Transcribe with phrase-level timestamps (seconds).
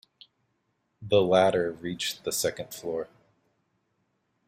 [0.99, 3.07] The ladder reached the second floor.